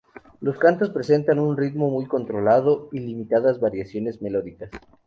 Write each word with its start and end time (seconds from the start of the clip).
Los 0.39 0.57
cantos 0.57 0.89
presentan 0.89 1.37
un 1.37 1.55
ritmo 1.55 1.91
muy 1.91 2.07
controlado 2.07 2.89
y 2.91 3.01
limitadas 3.01 3.59
variaciones 3.59 4.19
melódicas. 4.19 4.71